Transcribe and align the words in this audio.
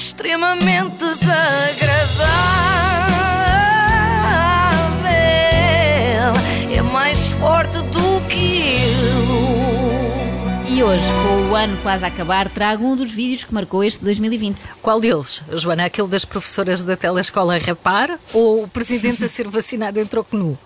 extremamente 0.00 0.96
desagradável. 0.96 2.24
É 6.74 6.80
mais 6.80 7.28
forte 7.32 7.76
do 7.82 8.20
que 8.26 8.72
eu. 8.82 10.74
E 10.74 10.82
hoje, 10.82 11.04
com 11.04 11.50
o 11.50 11.54
ano 11.54 11.76
quase 11.82 12.04
a 12.06 12.08
acabar, 12.08 12.48
trago 12.48 12.82
um 12.86 12.96
dos 12.96 13.12
vídeos 13.12 13.44
que 13.44 13.52
marcou 13.52 13.84
este 13.84 14.02
2020. 14.02 14.70
Qual 14.80 14.98
deles, 14.98 15.44
Joana? 15.52 15.84
Aquele 15.84 16.08
das 16.08 16.24
professoras 16.24 16.82
da 16.82 16.96
telescola 16.96 17.56
a 17.56 17.58
rapar 17.58 18.18
ou 18.32 18.64
o 18.64 18.68
presidente 18.68 19.22
a 19.22 19.28
ser 19.28 19.48
vacinado 19.48 20.00
em 20.00 20.06
troco 20.06 20.34
nu? 20.34 20.58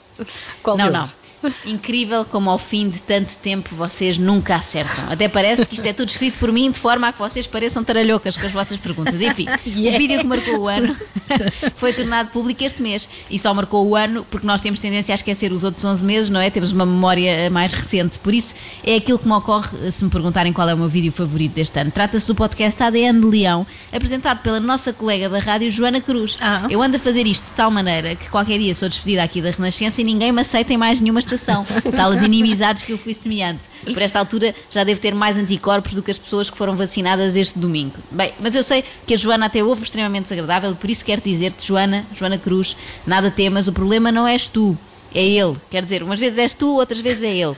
Qual 0.62 0.76
não, 0.76 0.90
deles? 0.90 1.16
não. 1.42 1.52
Incrível 1.66 2.24
como 2.24 2.48
ao 2.48 2.58
fim 2.58 2.88
de 2.88 2.98
tanto 3.00 3.36
tempo 3.36 3.74
vocês 3.74 4.16
nunca 4.16 4.56
acertam. 4.56 5.12
Até 5.12 5.28
parece 5.28 5.66
que 5.66 5.74
isto 5.74 5.84
é 5.84 5.92
tudo 5.92 6.08
escrito 6.08 6.38
por 6.38 6.50
mim 6.50 6.70
de 6.70 6.80
forma 6.80 7.08
a 7.08 7.12
que 7.12 7.18
vocês 7.18 7.46
pareçam 7.46 7.84
taralhocas 7.84 8.34
com 8.34 8.46
as 8.46 8.52
vossas 8.52 8.78
perguntas. 8.78 9.20
Enfim, 9.20 9.44
Yeah. 9.66 9.94
o 9.96 9.98
vídeo 9.98 10.18
que 10.20 10.26
marcou 10.26 10.58
o 10.60 10.68
ano 10.68 10.96
foi 11.76 11.92
tornado 11.92 12.30
público 12.30 12.64
este 12.64 12.80
mês 12.82 13.08
e 13.30 13.38
só 13.38 13.52
marcou 13.52 13.86
o 13.86 13.94
ano 13.94 14.24
porque 14.30 14.46
nós 14.46 14.60
temos 14.60 14.80
tendência 14.80 15.12
a 15.12 15.16
esquecer 15.16 15.52
os 15.52 15.62
outros 15.64 15.84
11 15.84 16.04
meses, 16.04 16.30
não 16.30 16.40
é? 16.40 16.48
Temos 16.48 16.72
uma 16.72 16.86
memória 16.86 17.50
mais 17.50 17.72
recente. 17.74 18.18
Por 18.18 18.32
isso, 18.32 18.54
é 18.82 18.96
aquilo 18.96 19.18
que 19.18 19.26
me 19.26 19.34
ocorre 19.34 19.90
se 19.90 20.02
me 20.04 20.10
perguntarem 20.10 20.52
qual 20.52 20.68
é 20.68 20.74
o 20.74 20.78
meu 20.78 20.88
vídeo 20.88 21.12
favorito 21.12 21.52
deste 21.52 21.78
ano. 21.78 21.90
Trata-se 21.90 22.26
do 22.26 22.34
podcast 22.34 22.82
ADN 22.82 23.20
de 23.20 23.26
Leão, 23.26 23.66
apresentado 23.92 24.38
pela 24.42 24.60
nossa 24.60 24.92
colega 24.92 25.28
da 25.28 25.38
rádio, 25.40 25.70
Joana 25.70 26.00
Cruz. 26.00 26.36
Ah. 26.40 26.66
Eu 26.70 26.82
ando 26.82 26.96
a 26.96 27.00
fazer 27.00 27.26
isto 27.26 27.44
de 27.44 27.52
tal 27.52 27.70
maneira 27.70 28.14
que 28.14 28.28
qualquer 28.30 28.58
dia 28.58 28.74
sou 28.74 28.88
despedida 28.88 29.22
aqui 29.22 29.42
da 29.42 29.50
Renascença 29.50 30.00
ninguém 30.04 30.30
me 30.30 30.40
aceita 30.40 30.72
em 30.72 30.76
mais 30.76 31.00
nenhuma 31.00 31.20
estação. 31.20 31.64
Tal 31.96 32.12
as 32.12 32.22
inimizades 32.22 32.82
que 32.82 32.92
eu 32.92 32.98
fui 32.98 33.14
semeando. 33.14 33.60
Por 33.84 34.02
esta 34.02 34.18
altura 34.18 34.54
já 34.70 34.84
devo 34.84 35.00
ter 35.00 35.14
mais 35.14 35.36
anticorpos 35.36 35.94
do 35.94 36.02
que 36.02 36.10
as 36.10 36.18
pessoas 36.18 36.48
que 36.48 36.56
foram 36.56 36.76
vacinadas 36.76 37.36
este 37.36 37.58
domingo. 37.58 37.94
Bem, 38.10 38.32
mas 38.40 38.54
eu 38.54 38.62
sei 38.62 38.84
que 39.06 39.14
a 39.14 39.16
Joana 39.16 39.46
até 39.46 39.62
houve 39.62 39.82
extremamente 39.82 40.24
desagradável 40.24 40.74
por 40.84 40.90
isso 40.90 41.04
quero 41.04 41.22
dizer-te, 41.22 41.66
Joana, 41.66 42.04
Joana 42.14 42.36
Cruz, 42.36 42.76
nada 43.06 43.30
temas, 43.30 43.66
o 43.66 43.72
problema 43.72 44.12
não 44.12 44.28
és 44.28 44.48
tu. 44.48 44.76
É 45.14 45.24
ele. 45.24 45.56
Quer 45.70 45.82
dizer, 45.82 46.02
umas 46.02 46.18
vezes 46.18 46.38
és 46.38 46.54
tu, 46.54 46.74
outras 46.74 47.00
vezes 47.00 47.22
é 47.22 47.34
ele. 47.34 47.56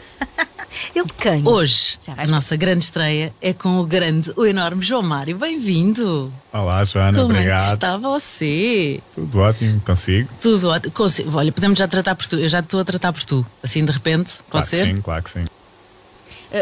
Ele 0.95 1.07
quem? 1.17 1.47
Hoje, 1.47 1.99
a 2.17 2.27
nossa 2.27 2.57
grande 2.57 2.85
estreia 2.85 3.33
é 3.41 3.53
com 3.53 3.79
o 3.81 3.85
grande, 3.87 4.33
o 4.37 4.45
enorme 4.45 4.83
João 4.83 5.03
Mário. 5.03 5.37
Bem-vindo! 5.39 6.33
Olá, 6.53 6.85
Joana, 6.85 7.19
Como 7.19 7.33
é 7.33 7.37
obrigado. 7.37 7.69
que 7.69 7.75
está 7.75 7.97
você? 7.97 9.01
Tudo 9.15 9.39
ótimo, 9.39 9.81
consigo? 9.85 10.29
Tudo 10.41 10.69
ótimo. 10.69 10.93
Consigo- 10.93 11.37
Olha, 11.37 11.53
podemos 11.53 11.79
já 11.79 11.87
tratar 11.87 12.15
por 12.15 12.27
tu. 12.27 12.37
Eu 12.37 12.49
já 12.49 12.61
estou 12.61 12.81
a 12.81 12.85
tratar 12.85 13.13
por 13.13 13.25
tu. 13.25 13.47
Assim 13.63 13.85
de 13.85 13.93
repente, 13.93 14.31
pode 14.51 14.51
claro 14.51 14.67
ser? 14.67 14.87
que 14.89 14.95
sim, 14.95 15.01
claro 15.01 15.23
que 15.23 15.31
sim. 15.31 15.45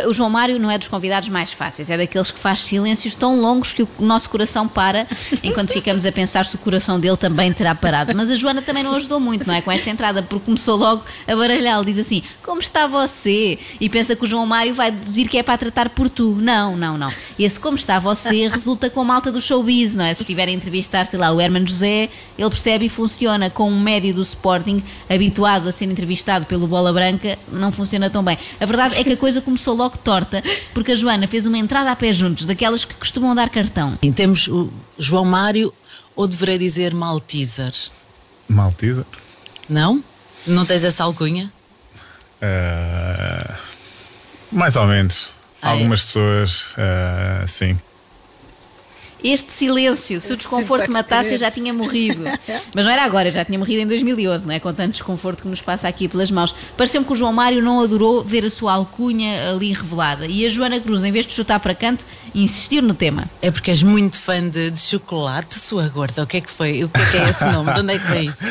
Uh, 0.03 0.09
O 0.09 0.13
João 0.13 0.31
Mário 0.31 0.59
não 0.59 0.71
é 0.71 0.79
dos 0.79 0.89
convidados 0.89 1.29
mais 1.29 1.53
fáceis, 1.53 1.91
é 1.91 1.97
daqueles 1.97 2.31
que 2.31 2.39
faz 2.39 2.61
silêncios 2.61 3.15
tão 3.15 3.41
longos 3.41 3.73
que 3.73 3.83
o 3.83 3.89
nosso 4.01 4.29
coração 4.31 4.67
para 4.67 5.07
enquanto 5.43 5.73
ficamos 5.73 6.07
a 6.07 6.13
pensar 6.13 6.47
se 6.47 6.55
o 6.55 6.59
coração 6.59 6.99
dele 6.99 7.17
também 7.17 7.53
terá 7.53 7.75
parado. 7.75 8.13
Mas 8.15 8.31
a 8.31 8.37
Joana 8.37 8.63
também 8.63 8.83
não 8.83 8.95
ajudou 8.95 9.21
muito, 9.21 9.47
não 9.47 9.55
é? 9.55 9.61
Com 9.61 9.71
esta 9.71 9.91
entrada, 9.91 10.23
porque 10.23 10.45
começou 10.45 10.77
logo 10.77 11.03
a 11.27 11.37
baralhar. 11.37 11.85
Diz 11.85 11.99
assim: 11.99 12.23
Como 12.43 12.61
está 12.61 12.87
você? 12.87 13.59
E 13.81 13.89
pensa 13.89 14.15
que 14.17 14.25
o 14.25 14.27
João 14.27 14.47
Mário 14.47 14.75
vai 14.75 14.91
deduzir 14.91 15.29
que 15.29 15.39
é 15.39 15.43
para 15.43 15.59
tratar 15.59 15.89
por 15.89 16.09
tu. 16.09 16.37
Não, 16.41 16.77
não, 16.77 16.97
não. 16.97 17.13
Esse 17.39 17.59
como 17.59 17.77
está 17.77 17.99
você 17.99 18.49
resulta 18.49 18.89
com 18.91 19.01
a 19.01 19.05
malta 19.05 19.31
do 19.31 19.41
showbiz, 19.41 19.95
não 19.95 20.05
é? 20.05 20.15
Se 20.15 20.23
estiver 20.23 20.49
a 20.49 20.51
entrevistar, 20.51 21.07
sei 21.07 21.19
lá, 21.19 21.33
o 21.33 21.41
Herman 21.41 21.67
José, 21.67 22.09
ele 22.39 22.51
percebe 22.51 22.87
e 22.87 22.89
funciona. 22.89 23.51
Com 23.51 23.71
um 23.71 23.81
médio 23.81 24.15
do 24.15 24.23
Sporting, 24.23 24.83
habituado 25.09 25.69
a 25.69 25.73
ser 25.73 25.85
entrevistado 25.85 26.47
pelo 26.47 26.67
Bola 26.67 26.93
Branca, 26.93 27.39
não 27.53 27.71
funciona 27.71 28.09
tão 28.09 28.23
bem. 28.23 28.39
A 28.61 28.67
verdade 28.67 28.99
é 28.99 29.05
que 29.05 29.13
a 29.13 29.17
coisa 29.17 29.41
começou 29.41 29.75
logo 29.75 29.84
torta, 29.91 30.43
porque 30.73 30.93
a 30.93 30.95
Joana 30.95 31.27
fez 31.27 31.47
uma 31.47 31.59
entrada 31.59 31.91
a 31.91 31.97
pé 31.97 32.13
juntos, 32.13 32.47
daquelas 32.47 32.85
que 32.85 32.95
costumam 32.95 33.35
dar 33.35 33.49
cartão. 33.49 33.97
Sim, 34.03 34.13
Temos 34.13 34.49
o 34.49 34.73
João 34.99 35.25
Mário, 35.25 35.73
ou 36.15 36.27
deverei 36.27 36.59
dizer 36.59 36.95
Malteser? 36.95 37.73
Maltesa? 38.49 39.07
Não? 39.69 40.03
Não 40.47 40.65
tens 40.65 40.85
essa 40.85 41.05
alcunha? 41.05 41.51
Eh, 42.41 43.51
mais 44.53 44.77
ou 44.77 44.87
menos. 44.87 45.31
Ah, 45.63 45.71
é? 45.71 45.73
Algumas 45.73 46.03
pessoas, 46.05 46.67
eh, 46.77 47.45
sim. 47.47 47.79
Este 49.25 49.51
silêncio, 49.55 50.21
se 50.21 50.35
o 50.35 50.37
desconforto 50.37 50.93
matasse, 50.93 51.33
eu 51.33 51.39
já 51.39 51.51
tinha 51.51 51.73
morrido. 51.73 52.23
Mas 52.75 52.85
não 52.85 52.93
era 52.93 53.05
agora, 53.05 53.29
eu 53.29 53.33
já 53.33 53.43
tinha 53.43 53.59
morrido 53.59 53.81
em 53.81 53.87
2011, 53.87 54.45
não 54.45 54.53
é? 54.53 54.61
Com 54.61 54.71
tanto 54.75 54.93
desconforto 54.93 55.43
que 55.45 55.49
nos 55.49 55.63
passa 55.63 55.89
aqui 55.89 56.07
pelas 56.09 56.31
mãos. 56.31 56.55
Pareceu-me 56.77 57.07
que 57.07 57.13
o 57.15 57.17
João 57.17 57.33
Mário 57.33 57.63
não 57.63 57.81
adorou 57.81 58.23
ver 58.23 58.45
a 58.45 58.51
sua 58.51 58.75
alcunha 58.75 59.49
ali 59.49 59.73
revelada. 59.73 60.27
E 60.27 60.45
a 60.45 60.51
Joana 60.51 60.79
Cruz, 60.79 61.03
em 61.03 61.11
vez 61.11 61.25
de 61.25 61.33
chutar 61.33 61.59
para 61.59 61.75
canto, 61.75 62.05
insistiu 62.35 62.83
no 62.83 62.93
tema. 62.93 63.25
É 63.41 63.51
porque 63.51 63.71
és 63.71 63.83
muito 63.83 64.21
fã 64.21 64.47
de, 64.47 64.71
de 64.71 64.79
chocolate, 64.79 65.59
sua 65.59 65.89
gorda. 65.89 66.23
O 66.23 66.27
que 66.27 66.37
é 66.37 66.41
que 66.43 66.51
foi? 66.51 66.85
O 66.85 66.91
que 66.91 67.01
é 67.01 67.07
que 67.07 67.17
é 67.17 67.31
esse 67.31 67.47
nome? 67.47 67.73
De 67.73 67.81
onde 67.81 67.95
é 67.95 67.99
que 67.99 68.07
vem 68.07 68.29
isso? 68.29 68.45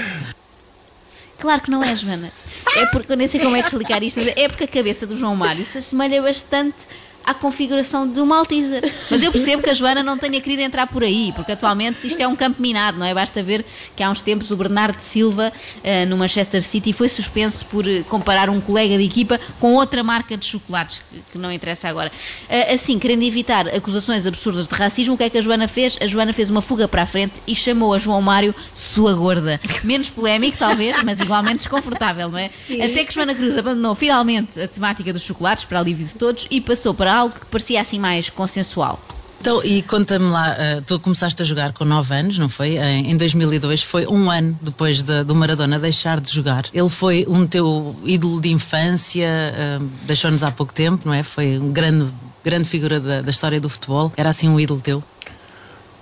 Claro 1.38 1.62
que 1.62 1.70
não 1.70 1.84
é, 1.84 1.96
Joana. 1.96 2.32
É 2.78 2.86
porque 2.88 3.12
eu 3.12 3.18
nem 3.18 3.28
sei 3.28 3.40
como 3.40 3.56
é 3.56 3.60
de 3.60 3.66
explicar 3.68 4.02
isto, 4.02 4.20
mas 4.20 4.34
é 4.36 4.48
porque 4.48 4.64
a 4.64 4.68
cabeça 4.68 5.06
do 5.06 5.16
João 5.16 5.36
Mário 5.36 5.64
se 5.64 5.78
assemelha 5.78 6.20
bastante 6.20 6.78
à 7.26 7.34
configuração 7.34 8.08
de 8.08 8.20
um 8.20 8.26
Malteser. 8.26 8.82
Mas 9.10 9.24
eu 9.24 9.32
percebo 9.32 9.64
que 9.64 9.70
a 9.70 9.74
Joana 9.74 10.04
não 10.04 10.18
tenha 10.18 10.40
querido 10.42 10.62
entrar 10.62 10.88
por 10.88 11.04
aí, 11.04 11.32
porque 11.36 11.52
atualmente 11.54 12.06
isto 12.08 12.20
é 12.22 12.28
um 12.28 12.36
campo 12.36 12.62
minado, 12.62 12.98
não 12.98 13.06
é? 13.06 13.14
Basta 13.14 13.42
ver 13.42 13.66
que 13.96 14.04
há 14.04 14.10
uns 14.10 14.22
tempos 14.22 14.52
o 14.52 14.58
Bernardo 14.58 15.00
Silva, 15.00 15.52
eh, 15.84 16.06
no 16.06 16.18
Manchester 16.18 16.62
City, 16.62 16.92
foi 16.94 17.08
suspenso 17.10 17.66
por 17.68 17.88
eh, 17.88 18.04
comparar 18.10 18.50
um 18.50 18.60
colega 18.60 18.98
de 18.98 19.04
equipa 19.04 19.40
com 19.60 19.74
outra 19.74 20.04
marca 20.04 20.36
de 20.36 20.46
chocolates, 20.46 21.02
que- 21.32 21.38
não 21.38 21.52
interessa 21.52 21.88
agora. 21.90 22.12
Eh, 22.50 22.74
assim, 22.74 22.98
querendo 23.00 23.24
evitar 23.24 23.68
acusações 23.70 24.26
absurdas 24.28 24.68
de 24.68 24.74
racismo, 24.76 25.16
o 25.16 25.18
que 25.18 25.24
é 25.24 25.30
que 25.30 25.38
a 25.38 25.42
Joana 25.42 25.68
fez? 25.68 25.98
A 26.02 26.08
Joana 26.08 26.34
fez 26.34 26.50
uma 26.50 26.62
fuga 26.62 26.88
para 26.88 27.04
a 27.04 27.06
frente 27.06 27.42
e 27.48 27.56
chamou 27.56 27.94
a 27.94 28.00
João 28.00 28.22
Mário 28.22 28.54
sua 28.74 29.14
gorda. 29.14 29.60
Menos 29.84 30.10
polémico, 30.10 30.58
talvez, 30.58 31.02
mas 31.04 31.20
igualmente 31.20 31.58
desconfortável, 31.58 32.30
não 32.30 32.38
é? 32.38 32.50
Até 32.82 33.04
que 33.06 33.14
Joana 33.14 33.34
Cruz 33.36 33.58
abandonou 33.58 33.96
finalmente 33.96 34.60
a 34.60 34.68
temática 34.68 35.12
dos 35.14 35.22
chocolates, 35.24 35.66
para 35.66 35.80
alívio 35.80 36.06
de 36.06 36.16
todos, 36.16 36.46
e 36.52 36.60
passou 36.62 36.94
para 36.94 37.13
algo 37.14 37.34
que 37.40 37.46
parecia 37.48 37.80
assim 37.82 38.00
mais 38.00 38.30
consensual. 38.30 39.00
Então, 39.42 39.62
e 39.64 39.82
conta-me 39.82 40.30
lá, 40.30 40.56
eh, 40.58 40.82
tu 40.88 40.98
começaste 41.02 41.42
a 41.42 41.46
jogar 41.46 41.74
com 41.74 41.84
9 41.84 42.14
anos, 42.16 42.38
não 42.38 42.48
foi? 42.48 42.78
Em, 42.78 43.12
em 43.12 43.18
2002, 43.18 43.84
foi 43.84 44.08
um 44.08 44.32
ano 44.32 44.58
depois 44.62 45.04
de- 45.04 45.22
do 45.26 45.36
Maradona 45.36 45.78
deixar 45.78 46.22
de 46.22 46.32
jogar. 46.34 46.64
Ele 46.74 46.88
foi 46.88 47.26
um 47.28 47.46
teu 47.46 47.94
ídolo 48.06 48.40
de 48.40 48.50
infância, 48.54 49.28
eh, 49.28 49.80
deixou-nos 50.04 50.44
há 50.44 50.50
pouco 50.52 50.74
tempo, 50.74 51.02
não 51.06 51.14
é? 51.14 51.24
Foi 51.24 51.58
uma 51.58 51.74
grande, 51.74 52.08
grande 52.42 52.70
figura 52.70 53.02
da, 53.02 53.22
da 53.22 53.32
história 53.32 53.60
do 53.60 53.68
futebol. 53.68 54.14
Era 54.16 54.30
assim 54.30 54.48
um 54.48 54.58
ídolo 54.58 54.80
teu? 54.80 55.04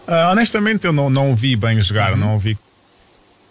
Ah, 0.08 0.30
honestamente, 0.32 0.86
eu 0.86 0.94
não, 0.94 1.10
não 1.10 1.32
o 1.32 1.36
vi 1.36 1.56
bem 1.56 1.78
Uhum. 1.78 1.82
jogar, 1.82 2.16
não 2.16 2.36
o 2.36 2.40
vi. 2.40 2.56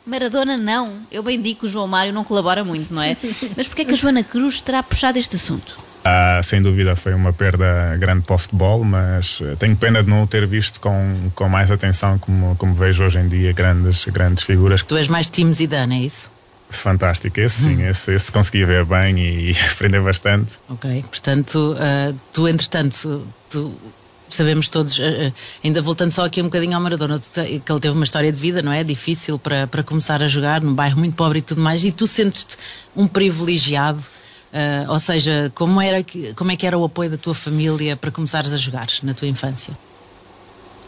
Maradona 0.07 0.57
não, 0.57 0.93
eu 1.11 1.23
bem 1.23 1.41
digo 1.41 1.61
que 1.61 1.67
o 1.67 1.69
João 1.69 1.87
Mário 1.87 2.13
não 2.13 2.23
colabora 2.25 2.63
muito, 2.65 2.93
não 2.95 3.03
é? 3.03 3.17
Mas 3.57 3.67
porquê 3.67 3.83
é 3.83 3.85
que 3.85 3.93
a 3.93 3.97
Joana 3.97 4.23
Cruz 4.23 4.61
terá 4.61 4.83
puxado 4.83 5.19
este 5.19 5.37
assunto? 5.37 5.77
Ah, 6.05 6.41
sem 6.43 6.63
dúvida 6.63 6.97
foi 6.97 7.13
uma 7.13 7.33
perda 7.33 7.95
grande 7.99 8.23
para 8.23 8.35
o 8.35 8.39
futebol, 8.39 8.83
mas 8.85 9.39
eh, 9.43 9.55
tenho 9.59 9.77
pena 9.77 10.03
de 10.03 10.09
não 10.09 10.23
o 10.23 10.27
ter 10.27 10.47
visto 10.47 10.81
com, 10.81 11.31
com 11.35 11.47
mais 11.49 11.71
atenção 11.71 12.19
como, 12.19 12.57
como 12.57 12.73
vejo 12.75 13.05
hoje 13.05 13.19
em 13.19 13.29
dia 13.29 13.53
grandes, 13.53 14.07
grandes 14.07 14.45
figuras. 14.45 14.83
Tu 14.83 14.97
és 14.97 15.09
mais 15.09 15.29
time 15.29 15.53
Zidane, 15.53 15.97
é 16.03 16.07
isso? 16.07 16.31
Fantástico, 16.71 17.39
esse 17.41 17.63
sim, 17.65 17.83
esse, 17.83 18.15
esse 18.15 18.33
consegui 18.33 18.65
ver 18.65 18.85
bem 18.87 19.19
e, 19.21 19.55
aprender 19.73 20.01
bastante. 20.01 20.59
Ok. 20.71 21.05
Portanto, 21.11 21.77
eh, 21.79 22.15
tu, 22.33 22.49
entretanto, 22.49 23.27
tu- 23.51 23.75
sabemos 24.31 24.71
todos, 24.71 24.99
eh, 25.01 25.27
eh, 25.27 25.33
ainda 25.63 25.83
voltando 25.83 26.13
só 26.13 26.25
aqui 26.25 26.41
um 26.41 26.45
bocadinho 26.45 26.75
ao 26.77 26.81
Maradona, 26.81 27.19
que 27.19 27.41
ele 27.41 27.81
teve 27.81 27.95
uma 27.95 28.05
história 28.05 28.33
de 28.33 28.39
vida, 28.39 28.63
não 28.63 28.73
é? 28.73 28.83
Difícil 28.83 29.39
para, 29.39 29.67
para 29.67 29.83
começar 29.83 30.23
a 30.23 30.29
jogar 30.29 30.63
num 30.63 30.73
bairro 30.73 30.99
muito 30.99 31.15
pobre 31.15 31.41
e 31.41 31.43
tudo 31.43 31.61
mais, 31.61 31.85
e 31.85 31.93
tu 31.93 32.07
sentes-te 32.07 32.57
um 32.97 33.07
privilegiado. 33.07 34.03
Eh, 34.53 34.85
ou 34.89 34.99
seja, 34.99 35.51
como, 35.55 35.81
era, 35.81 36.05
como 36.37 36.51
é 36.51 36.57
que 36.57 36.67
era 36.67 36.77
o 36.77 36.85
apoio 36.85 37.11
da 37.11 37.17
tua 37.17 37.35
família 37.35 37.97
para 37.97 38.11
começares 38.11 38.53
a 38.53 38.59
jogar 38.59 38.87
na 39.03 39.15
tua 39.15 39.29
infância? 39.29 39.77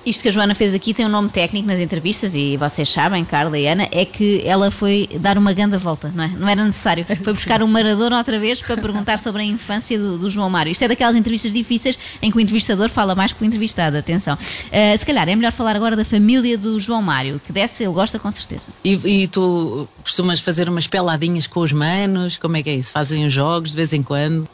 Isto 0.05 0.23
que 0.23 0.29
a 0.29 0.33
Joana 0.33 0.55
fez 0.55 0.75
aqui 0.75 0.93
tem 0.93 1.07
um 1.07 1.09
nome 1.09 1.29
técnico 1.29 1.67
nas 1.69 1.79
entrevistas 1.79 2.35
e 2.35 2.57
vocês 2.57 2.89
sabem, 2.89 3.25
Carla 3.25 3.59
e 3.59 3.67
Ana, 3.67 3.89
é 3.93 4.05
que 4.05 4.43
ela 4.45 4.71
foi 4.71 5.09
dar 5.21 5.39
uma 5.39 5.53
grande 5.53 5.77
volta, 5.77 6.13
não 6.15 6.25
é? 6.25 6.29
Não 6.29 6.49
era 6.49 6.65
necessário. 6.65 7.05
Foi 7.23 7.33
buscar 7.33 7.63
um 7.63 7.69
Maradona 7.69 8.19
outra 8.19 8.39
vez 8.39 8.61
para 8.61 8.77
perguntar 8.77 9.19
sobre 9.19 9.43
a 9.43 9.45
infância 9.45 9.99
do, 9.99 10.19
do 10.19 10.31
João 10.31 10.51
Mário. 10.51 10.73
Isto 10.73 10.85
é 10.85 10.89
daquelas 10.89 11.15
entrevistas 11.15 11.53
difíceis 11.53 11.99
em 12.21 12.31
que 12.31 12.37
o 12.37 12.41
entrevistador 12.41 12.89
fala 12.89 13.15
mais 13.15 13.33
que 13.33 13.43
o 13.43 13.47
entrevistado, 13.47 13.97
atenção. 13.97 14.37
Ah, 14.73 14.97
se 14.97 15.07
calhar 15.07 15.29
é 15.29 15.37
melhor 15.37 15.53
falar 15.53 15.77
agora 15.77 15.95
da 15.95 16.05
família 16.05 16.59
do 16.59 16.81
João 16.81 17.01
Mário, 17.01 17.41
que 17.45 17.53
dessa 17.53 17.85
ele 17.85 17.93
gosta 17.93 18.19
com 18.19 18.31
certeza. 18.31 18.71
E, 18.85 19.23
e 19.23 19.29
tu 19.29 19.89
costumas 20.03 20.41
fazer 20.41 20.69
umas 20.69 20.87
peladinhas 20.87 21.47
com 21.47 21.61
os 21.61 21.73
manos? 21.73 22.37
Como 22.37 22.57
é 22.57 22.63
que 22.63 22.71
é 22.71 22.75
isso? 22.75 22.91
Fazem 22.91 23.25
os 23.25 23.33
jogos 23.33 23.71
de 23.71 23.77
vez 23.77 23.93
em 23.93 24.03
quando? 24.03 24.49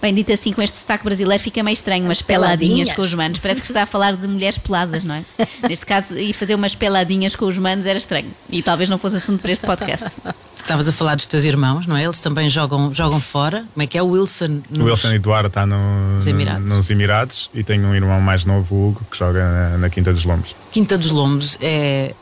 Bem, 0.00 0.14
dito 0.14 0.32
assim, 0.32 0.52
com 0.52 0.62
este 0.62 0.78
sotaque 0.78 1.04
brasileiro 1.04 1.42
fica 1.42 1.62
meio 1.62 1.74
estranho, 1.74 2.04
umas 2.04 2.22
peladinhas, 2.22 2.58
Peladinhas. 2.58 2.92
com 2.92 3.02
os 3.02 3.14
manos. 3.14 3.38
Parece 3.40 3.60
que 3.60 3.66
está 3.66 3.82
a 3.82 3.86
falar 3.86 4.14
de 4.16 4.28
mulheres 4.28 4.56
peladas, 4.56 5.02
não 5.04 5.14
é? 5.14 5.24
Neste 5.68 5.84
caso, 5.84 6.16
ir 6.16 6.32
fazer 6.32 6.54
umas 6.54 6.74
peladinhas 6.74 7.34
com 7.34 7.46
os 7.46 7.58
manos 7.58 7.84
era 7.84 7.98
estranho. 7.98 8.28
E 8.48 8.62
talvez 8.62 8.88
não 8.88 8.96
fosse 8.96 9.16
assunto 9.16 9.40
para 9.40 9.50
este 9.50 9.66
podcast. 9.66 10.06
Estavas 10.54 10.86
a 10.86 10.92
falar 10.92 11.16
dos 11.16 11.26
teus 11.26 11.44
irmãos, 11.44 11.86
não 11.86 11.96
é? 11.96 12.04
Eles 12.04 12.20
também 12.20 12.48
jogam, 12.48 12.94
jogam 12.94 13.20
fora. 13.20 13.64
Como 13.74 13.82
é 13.82 13.86
que 13.86 13.98
é? 13.98 14.02
O 14.02 14.08
Wilson. 14.10 14.60
O 14.78 14.84
Wilson 14.84 15.14
Eduardo 15.14 15.48
está 15.48 15.66
no, 15.66 16.14
Nos 16.14 16.26
Emirados. 16.26 16.64
nos 16.64 16.90
Emirados 16.90 17.50
e 17.52 17.64
tenho 17.64 17.84
um 17.86 17.94
irmão 17.94 18.20
mais 18.20 18.44
novo, 18.44 18.74
o 18.74 18.88
Hugo, 18.90 19.06
que 19.10 19.18
joga 19.18 19.40
na, 19.40 19.78
na 19.78 19.90
Quinta 19.90 20.12
dos 20.12 20.24
Lombos. 20.24 20.54
Quinta 20.70 20.96
dos 20.96 21.10
Lombos 21.10 21.58
é, 21.60 22.14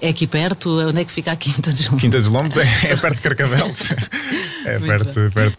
é 0.00 0.08
aqui 0.08 0.26
perto? 0.26 0.80
Onde 0.88 1.00
é 1.00 1.04
que 1.04 1.10
fica 1.12 1.32
a 1.32 1.36
Quinta 1.36 1.72
dos 1.72 1.86
Lombos? 1.86 2.00
Quinta 2.00 2.18
dos 2.18 2.28
Lombos 2.28 2.56
é, 2.58 2.62
é 2.62 2.96
perto 2.96 3.16
de 3.16 3.22
Carcavelos. 3.22 3.90
é 4.66 4.78
perto, 4.78 5.30
perto. 5.32 5.58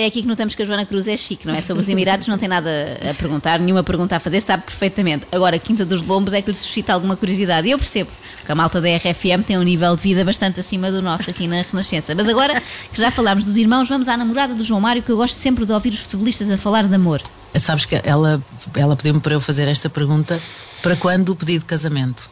É 0.00 0.06
aqui 0.06 0.22
que 0.22 0.28
notamos 0.28 0.54
que 0.54 0.62
a 0.62 0.64
Joana 0.64 0.86
Cruz 0.86 1.06
é 1.06 1.14
chique, 1.16 1.46
não 1.46 1.54
é? 1.54 1.60
Sobre 1.60 1.82
os 1.82 1.88
Emirados 1.88 2.26
não 2.26 2.38
tem 2.38 2.48
nada 2.48 2.70
a 3.10 3.12
perguntar, 3.12 3.58
nenhuma 3.60 3.82
pergunta 3.82 4.16
a 4.16 4.20
fazer, 4.20 4.40
sabe 4.40 4.62
perfeitamente. 4.64 5.26
Agora, 5.30 5.58
Quinta 5.58 5.84
dos 5.84 6.00
Lombos 6.00 6.32
é 6.32 6.40
que 6.40 6.50
lhe 6.50 6.56
suscita 6.56 6.94
alguma 6.94 7.16
curiosidade. 7.16 7.68
E 7.68 7.72
eu 7.72 7.78
percebo 7.78 8.10
que 8.46 8.50
a 8.50 8.54
malta 8.54 8.80
da 8.80 8.88
RFM 8.96 9.44
tem 9.46 9.58
um 9.58 9.62
nível 9.62 9.94
de 9.94 10.02
vida 10.02 10.24
bastante 10.24 10.58
acima 10.58 10.90
do 10.90 11.02
nosso 11.02 11.28
aqui 11.28 11.46
na 11.46 11.60
Renascença. 11.60 12.14
Mas 12.14 12.26
agora 12.28 12.58
que 12.92 12.98
já 12.98 13.10
falámos 13.10 13.44
dos 13.44 13.58
irmãos, 13.58 13.90
vamos 13.90 14.08
à 14.08 14.16
namorada 14.16 14.54
do 14.54 14.62
João 14.64 14.80
Mário, 14.80 15.02
que 15.02 15.10
eu 15.12 15.18
gosto 15.18 15.38
sempre 15.38 15.66
de 15.66 15.72
ouvir 15.72 15.92
os 15.92 15.98
futebolistas 15.98 16.50
a 16.50 16.56
falar 16.56 16.84
de 16.88 16.94
amor. 16.94 17.20
Sabes 17.58 17.84
que 17.84 18.00
ela, 18.02 18.42
ela 18.74 18.96
pediu-me 18.96 19.20
para 19.20 19.34
eu 19.34 19.40
fazer 19.40 19.68
esta 19.68 19.90
pergunta 19.90 20.40
para 20.82 20.96
quando 20.96 21.28
o 21.28 21.36
pedido 21.36 21.60
de 21.60 21.66
casamento? 21.66 22.30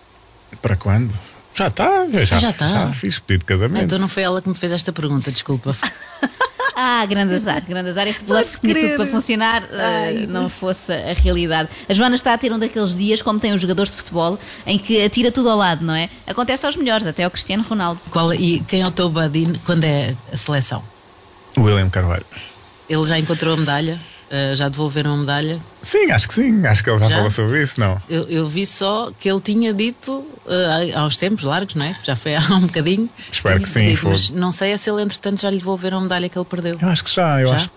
Para 0.62 0.75
quando? 0.75 1.12
Já 1.55 1.67
está, 1.67 2.06
já, 2.25 2.37
Ah, 2.37 2.38
já 2.38 2.53
tá. 2.53 2.69
já 2.69 2.93
fiz 2.93 3.19
pedido 3.19 3.44
de 3.44 3.53
Ah, 3.53 3.59
casamento. 3.59 3.85
então 3.85 3.99
não 3.99 4.09
foi 4.09 4.23
ela 4.23 4.41
que 4.41 4.49
me 4.49 4.55
fez 4.55 4.71
esta 4.73 4.93
pergunta, 4.93 5.32
desculpa. 5.32 5.76
Ah, 6.80 7.04
grande 7.06 7.34
azar, 7.34 7.60
grande 7.66 7.90
azar. 7.90 8.06
Este 8.06 8.22
bloco 8.22 8.44
que 8.44 8.60
tinha 8.60 8.75
tudo 8.75 8.96
para 8.98 9.06
funcionar 9.06 9.69
eh, 9.72 10.26
não 10.28 10.48
fosse 10.48 10.92
a 10.92 11.12
realidade. 11.12 11.69
A 11.88 11.92
Joana 11.92 12.14
está 12.14 12.32
a 12.32 12.38
ter 12.38 12.52
um 12.52 12.58
daqueles 12.58 12.94
dias, 12.94 13.20
como 13.20 13.40
tem 13.40 13.52
os 13.52 13.60
jogadores 13.60 13.90
de 13.90 13.96
futebol, 13.96 14.38
em 14.64 14.78
que 14.78 15.04
atira 15.04 15.32
tudo 15.32 15.50
ao 15.50 15.58
lado, 15.58 15.84
não 15.84 15.92
é? 15.92 16.08
Acontece 16.25 16.66
aos 16.66 16.76
melhores, 16.76 17.04
até 17.04 17.25
ao 17.25 17.32
Cristiano 17.32 17.64
Ronaldo. 17.69 18.00
Qual, 18.10 18.32
e 18.32 18.60
quem 18.60 18.82
é 18.82 18.86
o 18.86 18.92
teu 18.92 19.10
buddy 19.10 19.58
quando 19.66 19.82
é 19.82 20.14
a 20.32 20.36
seleção? 20.36 20.80
William 21.58 21.90
Carvalho. 21.90 22.25
Ele 22.88 23.04
já 23.04 23.19
encontrou 23.19 23.54
a 23.54 23.56
medalha? 23.56 23.98
Ah, 24.30 24.54
já 24.54 24.69
devolveram 24.69 25.14
a 25.14 25.16
medalha? 25.16 25.58
Sim, 25.82 26.10
acho 26.10 26.28
que 26.28 26.34
sim. 26.34 26.66
Acho 26.66 26.84
que 26.84 26.90
ele 26.90 26.98
já, 26.98 27.08
Já? 27.08 27.16
falou 27.16 27.30
sobre 27.30 27.62
isso, 27.62 27.80
não? 27.80 28.00
Eu, 28.08 28.25
eu 28.28 28.46
vi 28.46 28.66
só 28.66 29.10
que 29.19 29.28
ele 29.30 29.40
tinha 29.40 29.72
dito 29.72 30.25
ah, 30.46 31.00
há 31.00 31.04
uns 31.06 31.16
tempos 31.16 31.44
largos, 31.44 31.75
não 31.75 31.86
é? 31.86 31.96
Já 32.02 32.14
foi 32.14 32.34
há 32.36 32.40
um 32.54 32.62
bocadinho. 32.62 33.08
Espero 33.30 33.60
que 33.60 33.69
sim, 33.69 33.80
pedido. 33.80 34.08
Mas 34.08 34.30
não 34.30 34.52
sei 34.52 34.72
é 34.72 34.76
se 34.76 34.90
ele, 34.90 35.02
entretanto, 35.02 35.40
já 35.40 35.50
lhe 35.50 35.58
devolveram 35.58 35.98
a 35.98 36.00
medalha 36.02 36.28
que 36.28 36.38
ele 36.38 36.44
perdeu. 36.44 36.78
Eu 36.80 36.88
acho 36.88 37.04
que 37.04 37.14
já, 37.14 37.40
eu 37.40 37.48
Já? 37.48 37.56
acho. 37.56 37.70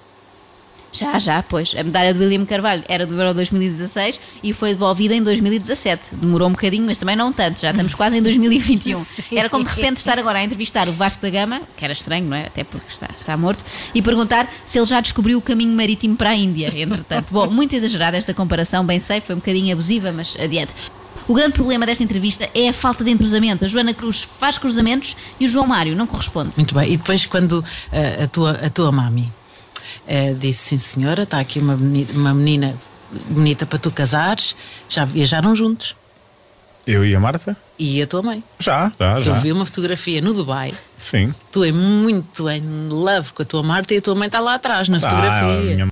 Já, 0.91 1.17
já, 1.17 1.41
pois. 1.41 1.73
A 1.77 1.83
medalha 1.83 2.13
do 2.13 2.19
William 2.19 2.45
Carvalho 2.45 2.83
era 2.87 3.05
do 3.05 3.19
Euro 3.19 3.33
2016 3.33 4.19
e 4.43 4.53
foi 4.53 4.71
devolvida 4.71 5.15
em 5.15 5.23
2017. 5.23 6.01
Demorou 6.13 6.49
um 6.49 6.51
bocadinho, 6.51 6.85
mas 6.85 6.97
também 6.97 7.15
não 7.15 7.31
tanto. 7.31 7.61
Já 7.61 7.71
estamos 7.71 7.95
quase 7.95 8.17
em 8.17 8.21
2021. 8.21 9.03
Era 9.31 9.49
como 9.49 9.63
de 9.63 9.69
repente 9.69 9.97
estar 9.97 10.19
agora 10.19 10.39
a 10.39 10.43
entrevistar 10.43 10.89
o 10.89 10.91
Vasco 10.91 11.21
da 11.21 11.29
Gama, 11.29 11.61
que 11.77 11.85
era 11.85 11.93
estranho, 11.93 12.25
não 12.25 12.35
é? 12.35 12.47
Até 12.47 12.63
porque 12.63 12.91
está, 12.91 13.07
está 13.15 13.37
morto, 13.37 13.63
e 13.95 14.01
perguntar 14.01 14.51
se 14.65 14.77
ele 14.77 14.85
já 14.85 14.99
descobriu 14.99 15.37
o 15.37 15.41
caminho 15.41 15.75
marítimo 15.75 16.15
para 16.15 16.31
a 16.31 16.35
Índia, 16.35 16.71
entretanto. 16.75 17.31
Bom, 17.31 17.49
muito 17.49 17.75
exagerada 17.75 18.17
esta 18.17 18.33
comparação, 18.33 18.85
bem 18.85 18.99
sei, 18.99 19.21
foi 19.21 19.35
um 19.35 19.39
bocadinho 19.39 19.73
abusiva, 19.73 20.11
mas 20.11 20.37
adiante. 20.39 20.73
O 21.27 21.33
grande 21.33 21.53
problema 21.53 21.85
desta 21.85 22.03
entrevista 22.03 22.49
é 22.53 22.69
a 22.69 22.73
falta 22.73 23.03
de 23.03 23.11
entrosamento. 23.11 23.63
A 23.63 23.67
Joana 23.67 23.93
Cruz 23.93 24.27
faz 24.39 24.57
cruzamentos 24.57 25.15
e 25.39 25.45
o 25.45 25.47
João 25.47 25.67
Mário 25.67 25.95
não 25.95 26.07
corresponde. 26.07 26.51
Muito 26.57 26.73
bem. 26.75 26.91
E 26.91 26.97
depois, 26.97 27.25
quando 27.25 27.63
ah, 27.91 28.23
a, 28.23 28.27
tua, 28.27 28.51
a 28.51 28.69
tua 28.69 28.91
mami 28.91 29.31
ah, 30.07 30.33
disse: 30.37 30.69
Sim, 30.69 30.77
senhora, 30.77 31.23
está 31.23 31.39
aqui 31.39 31.59
uma 31.59 31.75
menina, 31.77 32.09
uma 32.13 32.33
menina 32.33 32.75
bonita 33.29 33.65
para 33.65 33.77
tu 33.79 33.91
casares, 33.91 34.55
já 34.89 35.03
viajaram 35.05 35.55
juntos. 35.55 35.95
Eu 36.87 37.05
e 37.05 37.15
a 37.15 37.19
Marta? 37.19 37.55
E 37.77 38.01
a 38.01 38.07
tua 38.07 38.23
mãe. 38.23 38.43
Já, 38.59 38.91
já, 38.99 39.15
Que 39.17 39.23
já. 39.23 39.31
eu 39.35 39.41
vi 39.41 39.51
uma 39.51 39.65
fotografia 39.65 40.19
no 40.21 40.33
Dubai. 40.33 40.73
Sim. 40.97 41.33
Tu 41.51 41.63
é 41.63 41.71
muito 41.71 42.49
em 42.49 42.61
love 42.89 43.33
com 43.33 43.43
a 43.43 43.45
tua 43.45 43.61
Marta 43.61 43.93
e 43.93 43.97
a 43.97 44.01
tua 44.01 44.15
mãe 44.15 44.25
está 44.27 44.39
lá 44.39 44.55
atrás 44.55 44.89
na 44.89 44.97
Ah, 44.97 45.01
fotografia. 45.01 45.87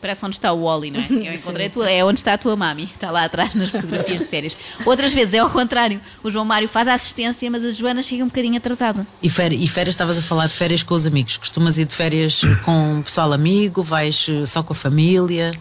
Parece 0.00 0.24
onde 0.24 0.36
está 0.36 0.52
o 0.52 0.64
Wally, 0.64 0.90
não 0.90 1.00
é? 1.00 1.06
Eu 1.28 1.32
encontrei 1.32 1.66
a 1.66 1.70
tua, 1.70 1.90
é 1.90 2.04
onde 2.04 2.20
está 2.20 2.34
a 2.34 2.38
tua 2.38 2.56
mami, 2.56 2.84
está 2.94 3.10
lá 3.10 3.24
atrás 3.24 3.54
nas 3.54 3.70
fotografias 3.70 4.20
de 4.20 4.26
férias. 4.26 4.56
Outras 4.84 5.12
vezes 5.12 5.34
é 5.34 5.38
ao 5.38 5.50
contrário, 5.50 6.00
o 6.22 6.30
João 6.30 6.44
Mário 6.44 6.68
faz 6.68 6.88
a 6.88 6.94
assistência, 6.94 7.50
mas 7.50 7.64
a 7.64 7.70
Joana 7.72 8.02
chega 8.02 8.22
um 8.22 8.28
bocadinho 8.28 8.56
atrasada. 8.56 9.06
E, 9.22 9.28
férias, 9.28 9.62
e 9.62 9.68
férias, 9.68 9.94
estavas 9.94 10.18
a 10.18 10.22
falar 10.22 10.46
de 10.46 10.54
férias 10.54 10.82
com 10.82 10.94
os 10.94 11.06
amigos. 11.06 11.36
Costumas 11.36 11.78
ir 11.78 11.84
de 11.86 11.94
férias 11.94 12.42
com 12.64 13.00
o 13.00 13.02
pessoal 13.02 13.32
amigo? 13.32 13.82
Vais 13.82 14.26
eh, 14.28 14.46
só 14.46 14.62
com 14.62 14.72
a 14.72 14.76
família? 14.76 15.52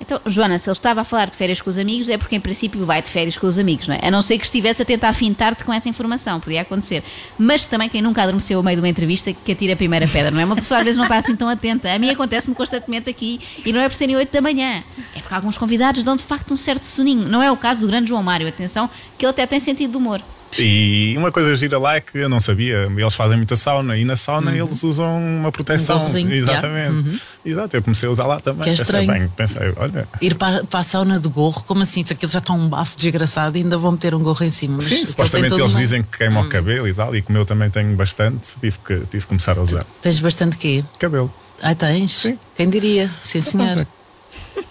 Então, 0.00 0.20
Joana, 0.26 0.58
se 0.58 0.68
ele 0.68 0.72
estava 0.72 1.00
a 1.00 1.04
falar 1.04 1.28
de 1.28 1.36
férias 1.36 1.60
com 1.60 1.68
os 1.68 1.76
amigos, 1.76 2.08
é 2.08 2.16
porque 2.16 2.36
em 2.36 2.40
princípio 2.40 2.84
vai 2.84 3.02
de 3.02 3.10
férias 3.10 3.36
com 3.36 3.46
os 3.46 3.58
amigos, 3.58 3.88
não 3.88 3.94
é? 3.94 4.00
A 4.02 4.10
não 4.10 4.22
ser 4.22 4.38
que 4.38 4.44
estivesse 4.44 4.80
a 4.80 4.84
tentar 4.84 5.12
fintar-te 5.12 5.64
com 5.64 5.72
essa 5.72 5.88
informação, 5.88 6.38
podia 6.40 6.62
acontecer. 6.62 7.02
Mas 7.38 7.66
também 7.66 7.88
quem 7.88 8.00
nunca 8.00 8.22
adormeceu 8.22 8.58
ao 8.58 8.62
meio 8.62 8.76
de 8.76 8.82
uma 8.82 8.88
entrevista 8.88 9.32
que 9.32 9.52
atira 9.52 9.72
a 9.72 9.76
primeira 9.76 10.06
pedra, 10.06 10.30
não 10.30 10.40
é? 10.40 10.44
Uma 10.44 10.56
pessoa 10.56 10.78
às 10.78 10.84
vezes 10.84 10.96
não 10.96 11.04
está 11.04 11.18
assim 11.18 11.34
tão 11.34 11.48
atenta. 11.48 11.92
A 11.92 11.98
mim 11.98 12.10
acontece-me 12.10 12.54
constantemente 12.54 13.10
aqui 13.10 13.40
e 13.64 13.72
não 13.72 13.80
é 13.80 13.88
por 13.88 13.96
serem 13.96 14.16
8 14.16 14.32
da 14.32 14.40
manhã. 14.40 14.82
É 15.16 15.20
porque 15.20 15.34
alguns 15.34 15.58
convidados 15.58 16.02
dão 16.04 16.16
de 16.16 16.22
facto 16.22 16.54
um 16.54 16.56
certo 16.56 16.84
soninho. 16.84 17.28
Não 17.28 17.42
é 17.42 17.50
o 17.50 17.56
caso 17.56 17.80
do 17.80 17.86
grande 17.86 18.08
João 18.08 18.22
Mário, 18.22 18.46
atenção, 18.46 18.88
que 19.18 19.26
ele 19.26 19.30
até 19.30 19.46
tem 19.46 19.58
sentido 19.58 19.90
de 19.90 19.96
humor. 19.96 20.22
E 20.58 21.14
uma 21.16 21.30
coisa 21.32 21.54
gira 21.56 21.78
lá 21.78 21.96
é 21.96 22.00
que 22.00 22.18
eu 22.18 22.28
não 22.28 22.40
sabia, 22.40 22.88
eles 22.96 23.14
fazem 23.14 23.36
muita 23.36 23.56
sauna 23.56 23.96
e 23.96 24.04
na 24.04 24.16
sauna 24.16 24.54
eles 24.56 24.82
usam 24.82 25.16
uma 25.16 25.52
proteção. 25.52 26.04
Um 26.04 26.30
Exatamente. 26.30 27.22
Exato, 27.44 27.76
eu 27.76 27.82
comecei 27.82 28.08
a 28.08 28.12
usar 28.12 28.26
lá 28.26 28.40
também. 28.40 28.64
Que 28.64 28.70
é 28.70 28.72
estranho. 28.72 29.06
bem, 29.12 29.28
pensei, 29.28 29.72
olha. 29.76 30.06
Ir 30.20 30.34
para, 30.34 30.64
para 30.64 30.80
a 30.80 30.82
sauna 30.82 31.18
de 31.18 31.28
gorro, 31.28 31.62
como 31.66 31.82
assim? 31.82 32.04
Se 32.04 32.12
aquilo 32.12 32.30
já 32.30 32.40
está 32.40 32.52
um 32.52 32.68
bafo 32.68 32.96
desgraçado, 32.96 33.56
ainda 33.56 33.78
vão 33.78 33.92
meter 33.92 34.14
um 34.14 34.22
gorro 34.22 34.44
em 34.44 34.50
cima. 34.50 34.80
Sim, 34.80 35.04
supostamente 35.04 35.54
eles 35.54 35.72
uma- 35.72 35.80
dizem 35.80 36.02
que 36.02 36.18
queima 36.18 36.40
o 36.40 36.48
cabelo 36.48 36.86
e 36.88 36.92
tal, 36.94 37.14
e 37.16 37.22
como 37.22 37.38
eu 37.38 37.46
também 37.46 37.70
tenho 37.70 37.94
bastante, 37.96 38.50
tive 38.60 38.76
que, 38.84 38.96
tive 39.06 39.22
que 39.22 39.26
começar 39.26 39.56
a 39.58 39.62
usar 39.62 39.84
Tens 40.02 40.20
bastante 40.20 40.56
quê? 40.56 40.84
cabelo. 40.98 41.32
Ah, 41.62 41.74
tens? 41.74 42.12
Sim. 42.12 42.38
Quem 42.56 42.68
diria? 42.68 43.10
Sim, 43.22 43.40
senhor. 43.40 43.86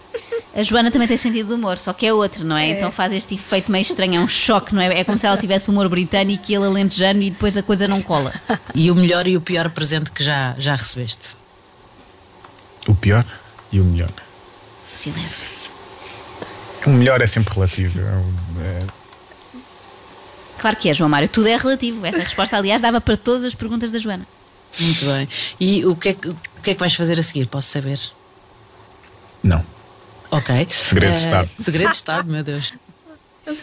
A 0.57 0.63
Joana 0.63 0.89
também 0.89 1.07
tem 1.07 1.17
sentido 1.17 1.47
de 1.49 1.53
humor, 1.53 1.77
só 1.77 1.93
que 1.93 2.03
é 2.07 2.11
outro, 2.11 2.43
não 2.43 2.57
é? 2.57 2.69
Então 2.71 2.91
faz 2.91 3.13
este 3.13 3.35
efeito 3.35 3.71
meio 3.71 3.83
estranho, 3.83 4.15
é 4.15 4.19
um 4.19 4.27
choque, 4.27 4.73
não 4.73 4.81
é? 4.81 4.99
É 4.99 5.03
como 5.03 5.15
se 5.17 5.25
ela 5.27 5.37
tivesse 5.37 5.69
humor 5.69 5.87
britânico 5.87 6.43
e 6.49 6.55
ele 6.55 6.65
alentejano 6.65 7.21
e 7.21 7.29
depois 7.29 7.55
a 7.55 7.61
coisa 7.61 7.87
não 7.87 8.01
cola. 8.01 8.33
E 8.73 8.89
o 8.89 8.95
melhor 8.95 9.27
e 9.27 9.37
o 9.37 9.41
pior 9.41 9.69
presente 9.69 10.09
que 10.11 10.23
já, 10.23 10.55
já 10.57 10.75
recebeste? 10.75 11.35
O 12.87 12.95
pior 12.95 13.23
e 13.71 13.79
o 13.79 13.83
melhor. 13.83 14.09
Silêncio. 14.91 15.45
O 16.87 16.89
melhor 16.89 17.21
é 17.21 17.27
sempre 17.27 17.53
relativo. 17.53 17.99
É- 17.99 19.07
Claro 20.59 20.75
que 20.75 20.89
é, 20.89 20.93
João 20.95 21.07
Mário, 21.09 21.29
tudo 21.29 21.47
é 21.47 21.55
relativo. 21.55 22.03
Essa 22.03 22.17
resposta, 22.17 22.57
aliás, 22.57 22.81
dava 22.81 22.99
para 22.99 23.15
todas 23.15 23.45
as 23.45 23.53
perguntas 23.53 23.91
da 23.91 23.99
Joana. 23.99 24.25
Muito 24.79 25.05
bem. 25.05 25.29
E 25.59 25.85
o 25.85 25.95
que, 25.95 26.09
é 26.09 26.13
que, 26.13 26.29
o 26.29 26.35
que 26.63 26.71
é 26.71 26.73
que 26.73 26.79
vais 26.79 26.95
fazer 26.95 27.19
a 27.19 27.21
seguir? 27.23 27.45
Posso 27.45 27.69
saber? 27.69 27.99
Não. 30.37 30.55
Ok. 30.55 30.67
Segredo 30.69 31.09
de 31.13 31.17
Eh, 31.17 31.23
Estado. 31.25 31.49
Segredo 31.59 31.89
de 31.89 31.95
Estado, 31.95 32.31
meu 32.31 32.43
Deus. 32.43 32.73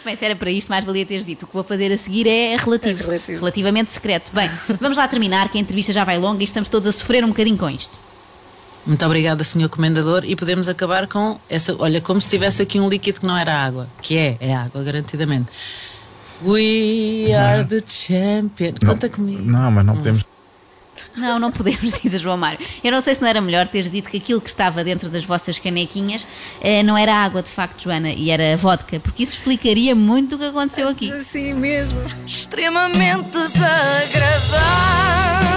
Bem, 0.03 0.15
se 0.15 0.25
era 0.25 0.35
para 0.35 0.49
isto, 0.49 0.67
mais 0.69 0.83
valia 0.83 1.05
teres 1.05 1.25
dito. 1.25 1.43
O 1.43 1.47
que 1.47 1.53
vou 1.53 1.63
fazer 1.63 1.91
a 1.91 1.97
seguir 1.97 2.27
é 2.27 2.55
relativo. 2.57 3.03
É 3.03 3.05
relativo. 3.05 3.39
Relativamente 3.39 3.91
secreto. 3.91 4.31
Bem, 4.33 4.49
vamos 4.81 4.97
lá 4.97 5.07
terminar, 5.07 5.49
que 5.49 5.57
a 5.59 5.61
entrevista 5.61 5.93
já 5.93 6.03
vai 6.03 6.17
longa 6.17 6.41
e 6.41 6.45
estamos 6.45 6.69
todos 6.69 6.87
a 6.89 6.91
sofrer 6.91 7.23
um 7.23 7.27
bocadinho 7.27 7.57
com 7.57 7.69
isto. 7.69 7.99
Muito 8.85 9.03
obrigada, 9.05 9.43
Sr. 9.43 9.69
Comendador. 9.69 10.23
E 10.25 10.35
podemos 10.35 10.67
acabar 10.67 11.07
com 11.07 11.39
essa. 11.49 11.75
Olha, 11.77 12.01
como 12.01 12.19
se 12.19 12.29
tivesse 12.29 12.61
aqui 12.63 12.79
um 12.79 12.89
líquido 12.89 13.19
que 13.19 13.25
não 13.27 13.37
era 13.37 13.53
água. 13.63 13.87
Que 14.01 14.17
é, 14.17 14.37
é 14.39 14.55
água, 14.55 14.83
garantidamente. 14.83 15.49
We 16.43 17.33
are 17.33 17.63
the 17.63 17.81
champion. 17.85 18.73
Conta 18.85 19.07
comigo. 19.09 19.41
Não, 19.43 19.71
mas 19.71 19.85
não 19.85 19.95
podemos. 19.95 20.23
Não, 21.15 21.39
não 21.39 21.51
podemos, 21.51 21.93
diz 22.01 22.15
a 22.15 22.17
João 22.17 22.37
Mário. 22.37 22.59
Eu 22.83 22.91
não 22.91 23.01
sei 23.01 23.15
se 23.15 23.21
não 23.21 23.27
era 23.27 23.41
melhor 23.41 23.67
teres 23.67 23.91
dito 23.91 24.09
que 24.09 24.17
aquilo 24.17 24.41
que 24.41 24.49
estava 24.49 24.83
dentro 24.83 25.09
das 25.09 25.25
vossas 25.25 25.59
canequinhas 25.59 26.25
eh, 26.61 26.83
não 26.83 26.97
era 26.97 27.13
água, 27.13 27.41
de 27.41 27.49
facto, 27.49 27.83
Joana, 27.83 28.09
e 28.09 28.29
era 28.29 28.55
vodka, 28.57 28.99
porque 28.99 29.23
isso 29.23 29.37
explicaria 29.37 29.95
muito 29.95 30.35
o 30.35 30.39
que 30.39 30.45
aconteceu 30.45 30.87
aqui. 30.87 31.09
Assim 31.09 31.53
mesmo. 31.53 31.99
Extremamente 32.25 33.31
desagradável. 33.31 35.54